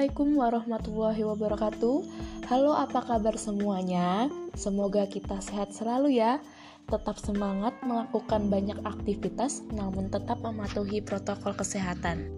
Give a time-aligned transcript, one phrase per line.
[0.00, 1.96] Assalamualaikum warahmatullahi wabarakatuh.
[2.48, 4.32] Halo, apa kabar semuanya?
[4.56, 6.40] Semoga kita sehat selalu ya.
[6.88, 12.32] Tetap semangat melakukan banyak aktivitas, namun tetap mematuhi protokol kesehatan.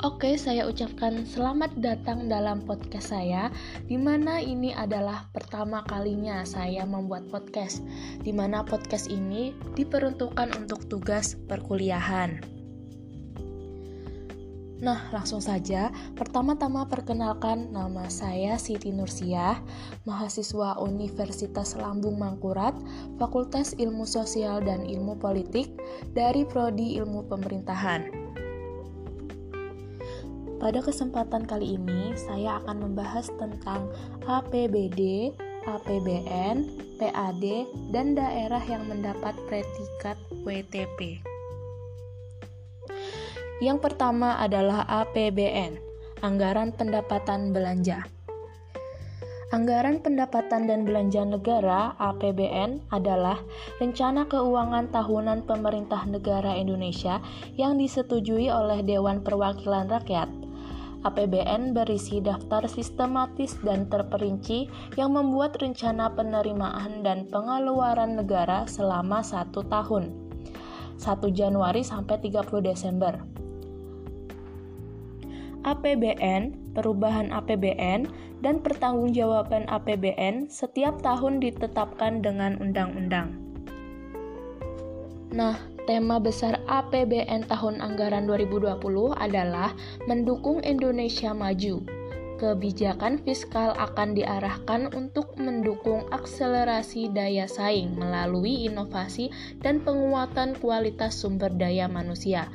[0.00, 3.52] Oke, saya ucapkan selamat datang dalam podcast saya,
[3.84, 7.84] di mana ini adalah pertama kalinya saya membuat podcast,
[8.24, 12.61] di mana podcast ini diperuntukkan untuk tugas perkuliahan.
[14.82, 15.94] Nah, langsung saja.
[16.18, 19.62] Pertama-tama perkenalkan nama saya Siti Nursiah,
[20.02, 22.74] mahasiswa Universitas Lambung Mangkurat,
[23.14, 25.70] Fakultas Ilmu Sosial dan Ilmu Politik
[26.18, 28.10] dari Prodi Ilmu Pemerintahan.
[30.58, 33.86] Pada kesempatan kali ini, saya akan membahas tentang
[34.26, 35.30] APBD,
[35.62, 36.66] APBN,
[36.98, 37.44] PAD,
[37.94, 41.31] dan daerah yang mendapat predikat WTP.
[43.62, 45.78] Yang pertama adalah APBN,
[46.18, 48.02] Anggaran Pendapatan Belanja.
[49.54, 53.38] Anggaran Pendapatan dan Belanja Negara (APBN) adalah
[53.78, 57.22] rencana keuangan tahunan pemerintah negara Indonesia
[57.54, 60.26] yang disetujui oleh Dewan Perwakilan Rakyat.
[61.06, 64.66] APBN berisi daftar sistematis dan terperinci
[64.98, 70.10] yang membuat rencana penerimaan dan pengeluaran negara selama satu tahun,
[70.98, 73.41] 1 Januari sampai 30 Desember.
[75.62, 78.10] APBN, perubahan APBN,
[78.42, 83.38] dan pertanggungjawaban APBN setiap tahun ditetapkan dengan undang-undang.
[85.32, 85.56] Nah,
[85.88, 88.76] tema besar APBN tahun anggaran 2020
[89.16, 89.72] adalah
[90.04, 91.80] mendukung Indonesia maju.
[92.42, 99.30] Kebijakan fiskal akan diarahkan untuk mendukung akselerasi daya saing melalui inovasi
[99.62, 102.50] dan penguatan kualitas sumber daya manusia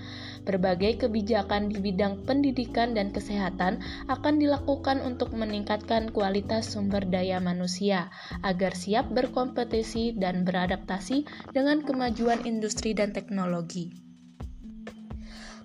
[0.48, 8.08] Berbagai kebijakan di bidang pendidikan dan kesehatan akan dilakukan untuk meningkatkan kualitas sumber daya manusia
[8.48, 13.92] agar siap berkompetisi dan beradaptasi dengan kemajuan industri dan teknologi.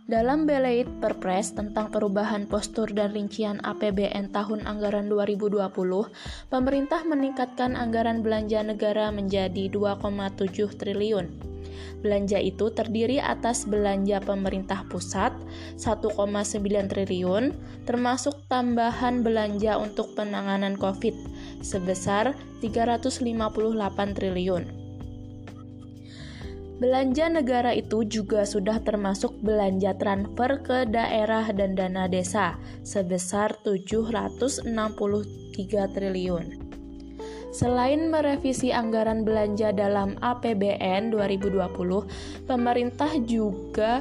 [0.02, 5.62] Dalam Beleit Perpres tentang perubahan postur dan rincian APBN tahun anggaran 2020,
[6.50, 11.52] pemerintah meningkatkan anggaran belanja negara menjadi 2,7 triliun
[12.02, 15.30] Belanja itu terdiri atas belanja pemerintah pusat
[15.78, 16.18] 1,9
[16.90, 17.54] triliun,
[17.86, 21.14] termasuk tambahan belanja untuk penanganan COVID
[21.62, 24.82] sebesar 358 triliun.
[26.82, 34.66] Belanja negara itu juga sudah termasuk belanja transfer ke daerah dan dana desa sebesar 763
[35.94, 36.61] triliun.
[37.52, 44.00] Selain merevisi anggaran belanja dalam APBN 2020, pemerintah juga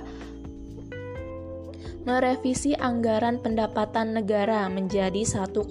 [2.07, 5.67] merevisi anggaran pendapatan negara menjadi 1,6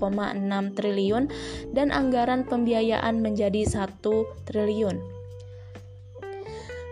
[0.76, 1.24] triliun
[1.74, 3.98] dan anggaran pembiayaan menjadi 1
[4.46, 5.19] triliun.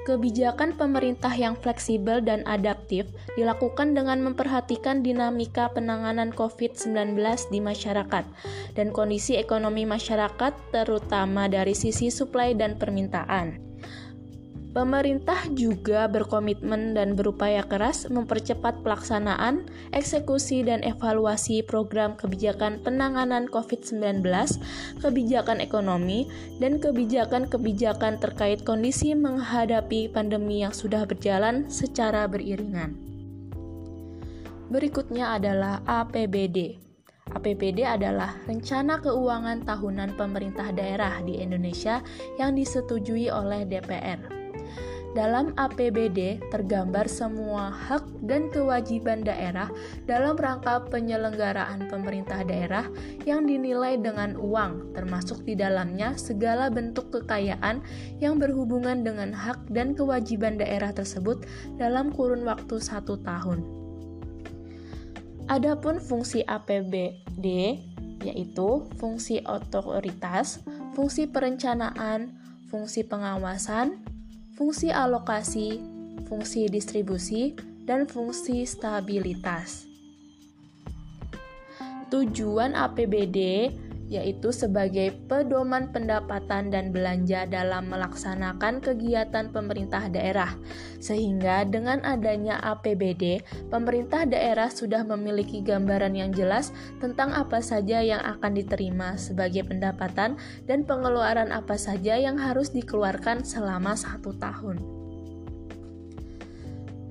[0.09, 3.05] Kebijakan pemerintah yang fleksibel dan adaptif
[3.37, 7.21] dilakukan dengan memperhatikan dinamika penanganan COVID-19
[7.53, 8.25] di masyarakat
[8.73, 13.68] dan kondisi ekonomi masyarakat, terutama dari sisi suplai dan permintaan.
[14.78, 24.22] Pemerintah juga berkomitmen dan berupaya keras mempercepat pelaksanaan, eksekusi, dan evaluasi program kebijakan penanganan COVID-19,
[25.03, 26.31] kebijakan ekonomi,
[26.62, 32.95] dan kebijakan-kebijakan terkait kondisi menghadapi pandemi yang sudah berjalan secara beriringan.
[34.71, 36.78] Berikutnya adalah APBD.
[37.34, 41.99] APBD adalah rencana keuangan tahunan pemerintah daerah di Indonesia
[42.39, 44.38] yang disetujui oleh DPR.
[45.19, 49.67] Dalam APBD tergambar semua hak dan kewajiban daerah
[50.06, 52.87] dalam rangka penyelenggaraan pemerintah daerah
[53.27, 57.83] yang dinilai dengan uang, termasuk di dalamnya segala bentuk kekayaan
[58.23, 61.42] yang berhubungan dengan hak dan kewajiban daerah tersebut
[61.83, 63.66] dalam kurun waktu satu tahun.
[65.51, 67.75] Adapun fungsi APBD
[68.22, 70.63] yaitu fungsi otoritas,
[70.95, 72.39] fungsi perencanaan,
[72.71, 74.08] fungsi pengawasan,
[74.59, 75.78] fungsi alokasi,
[76.27, 77.55] fungsi distribusi,
[77.87, 79.87] dan fungsi stabilitas.
[82.10, 83.71] Tujuan APBD
[84.09, 90.57] yaitu sebagai pedoman pendapatan dan belanja dalam melaksanakan kegiatan pemerintah daerah.
[90.99, 98.25] Sehingga dengan adanya APBD, pemerintah daerah sudah memiliki gambaran yang jelas tentang apa saja yang
[98.25, 104.97] akan diterima sebagai pendapatan dan pengeluaran apa saja yang harus dikeluarkan selama satu tahun.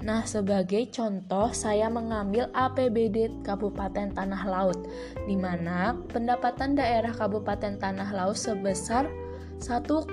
[0.07, 4.87] Nah, sebagai contoh, saya mengambil APBD Kabupaten Tanah Laut,
[5.27, 9.11] di mana pendapatan daerah Kabupaten Tanah Laut sebesar
[9.59, 10.07] 1,1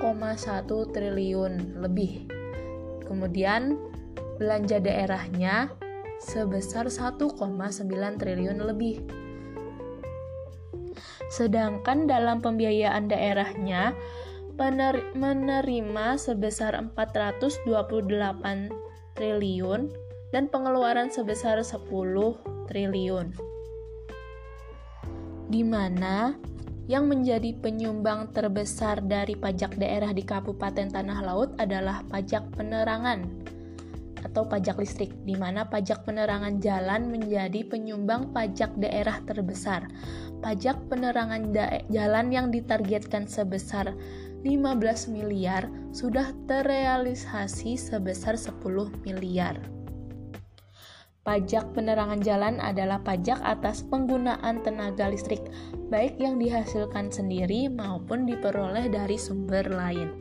[0.91, 2.27] triliun lebih.
[3.07, 3.79] Kemudian,
[4.43, 5.71] belanja daerahnya
[6.19, 7.39] sebesar 1,9
[8.19, 8.99] triliun lebih.
[11.31, 13.95] Sedangkan dalam pembiayaan daerahnya
[15.15, 18.84] menerima sebesar 428
[19.15, 19.91] triliun
[20.35, 21.87] dan pengeluaran sebesar 10
[22.67, 23.27] triliun.
[25.49, 26.35] Di mana
[26.85, 33.25] yang menjadi penyumbang terbesar dari pajak daerah di Kabupaten Tanah Laut adalah pajak penerangan
[34.25, 39.85] atau pajak listrik, di mana pajak penerangan jalan menjadi penyumbang pajak daerah terbesar.
[40.41, 41.53] Pajak penerangan
[41.89, 43.93] jalan yang ditargetkan sebesar
[44.45, 48.61] 15 miliar sudah terrealisasi sebesar 10
[49.01, 49.57] miliar.
[51.25, 55.41] Pajak penerangan jalan adalah pajak atas penggunaan tenaga listrik,
[55.89, 60.13] baik yang dihasilkan sendiri maupun diperoleh dari sumber lain.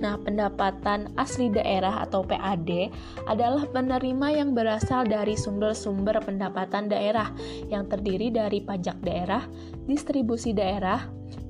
[0.00, 2.88] Nah, pendapatan asli daerah atau PAD
[3.28, 7.28] adalah penerima yang berasal dari sumber-sumber pendapatan daerah
[7.68, 9.44] yang terdiri dari pajak daerah,
[9.84, 11.04] distribusi daerah,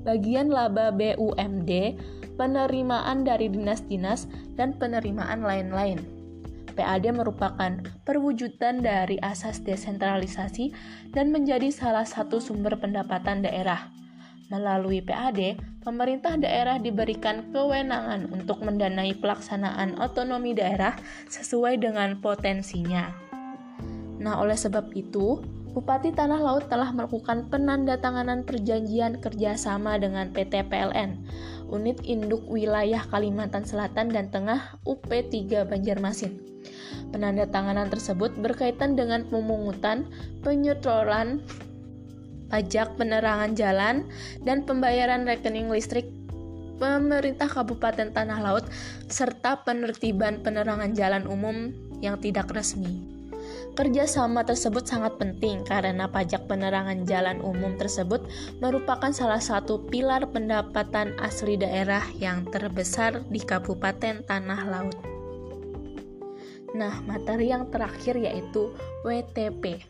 [0.05, 1.97] bagian laba BUMD,
[2.37, 5.99] penerimaan dari dinas-dinas, dan penerimaan lain-lain.
[6.75, 10.75] PAD merupakan perwujudan dari asas desentralisasi
[11.15, 13.89] dan menjadi salah satu sumber pendapatan daerah.
[14.51, 20.93] Melalui PAD, pemerintah daerah diberikan kewenangan untuk mendanai pelaksanaan otonomi daerah
[21.31, 23.09] sesuai dengan potensinya.
[24.21, 25.41] Nah, oleh sebab itu,
[25.75, 31.19] Bupati Tanah Laut telah melakukan penandatanganan perjanjian kerjasama dengan PT PLN,
[31.67, 36.39] Unit Induk Wilayah Kalimantan Selatan dan Tengah UP3 Banjarmasin.
[37.11, 40.07] Penandatanganan tersebut berkaitan dengan pemungutan,
[40.47, 41.43] penyetoran,
[42.47, 44.07] pajak penerangan jalan,
[44.47, 46.07] dan pembayaran rekening listrik
[46.79, 48.63] pemerintah Kabupaten Tanah Laut,
[49.11, 53.14] serta penertiban penerangan jalan umum yang tidak resmi.
[53.73, 58.21] Kerjasama tersebut sangat penting karena pajak penerangan jalan umum tersebut
[58.61, 64.97] merupakan salah satu pilar pendapatan asli daerah yang terbesar di Kabupaten Tanah Laut.
[66.77, 69.81] Nah, materi yang terakhir yaitu WTP.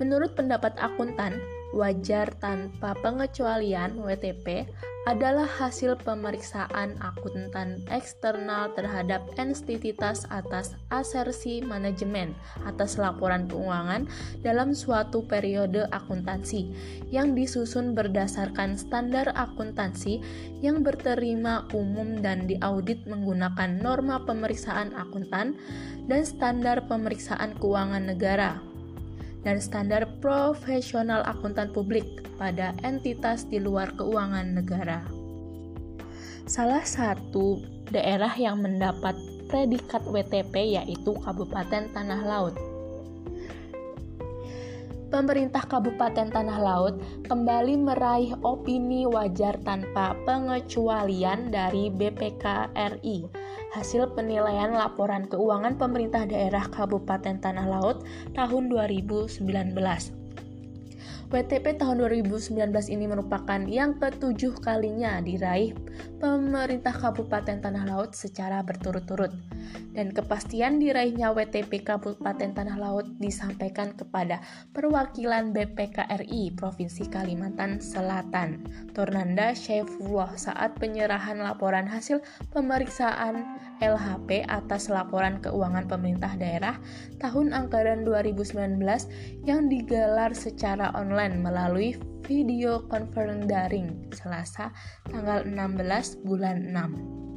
[0.00, 1.38] Menurut pendapat akuntan,
[1.76, 4.66] wajar tanpa pengecualian WTP
[5.02, 14.06] adalah hasil pemeriksaan akuntan eksternal terhadap entitas atas asersi manajemen atas laporan keuangan
[14.46, 16.70] dalam suatu periode akuntansi
[17.10, 20.22] yang disusun berdasarkan standar akuntansi
[20.62, 25.58] yang berterima umum dan diaudit menggunakan norma pemeriksaan akuntan
[26.06, 28.71] dan standar pemeriksaan keuangan negara
[29.42, 35.02] dan standar profesional akuntan publik pada entitas di luar keuangan negara.
[36.46, 39.14] Salah satu daerah yang mendapat
[39.46, 42.56] predikat WTP yaitu Kabupaten Tanah Laut.
[45.12, 46.96] Pemerintah Kabupaten Tanah Laut
[47.28, 53.41] kembali meraih opini wajar tanpa pengecualian dari BPK RI
[53.72, 58.04] hasil penilaian laporan keuangan pemerintah daerah Kabupaten Tanah Laut
[58.36, 59.40] tahun 2019.
[61.32, 62.52] WTP tahun 2019
[62.92, 65.72] ini merupakan yang ketujuh kalinya diraih
[66.20, 69.32] pemerintah Kabupaten Tanah Laut secara berturut-turut.
[69.92, 74.40] Dan kepastian diraihnya WTP Kabupaten Tanah Laut disampaikan kepada
[74.72, 78.64] perwakilan BPKRI Provinsi Kalimantan Selatan,
[78.96, 82.24] Tornanda Syaifullah saat penyerahan laporan hasil
[82.56, 83.44] pemeriksaan
[83.84, 86.80] LHP atas laporan keuangan pemerintah daerah
[87.20, 88.80] tahun anggaran 2019
[89.44, 94.70] yang digelar secara online melalui video conference daring Selasa
[95.10, 97.31] tanggal 16 bulan 6.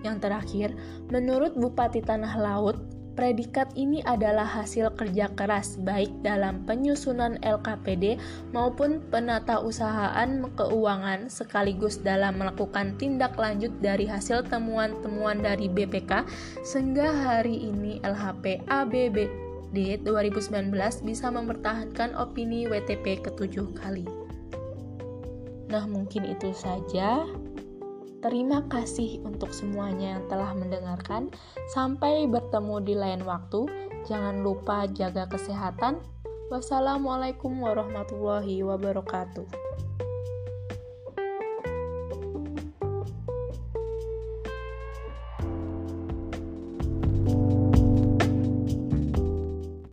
[0.00, 0.68] Yang terakhir,
[1.12, 2.80] menurut Bupati Tanah Laut,
[3.20, 8.16] predikat ini adalah hasil kerja keras baik dalam penyusunan LKPD
[8.56, 16.24] maupun penata usahaan keuangan sekaligus dalam melakukan tindak lanjut dari hasil temuan-temuan dari BPK
[16.64, 19.16] sehingga hari ini LHP ABB
[19.70, 20.72] di 2019
[21.06, 24.08] bisa mempertahankan opini WTP ketujuh kali.
[25.70, 27.22] Nah, mungkin itu saja.
[28.20, 31.32] Terima kasih untuk semuanya yang telah mendengarkan.
[31.72, 33.64] Sampai bertemu di lain waktu.
[34.04, 36.04] Jangan lupa jaga kesehatan.
[36.52, 39.48] Wassalamualaikum warahmatullahi wabarakatuh.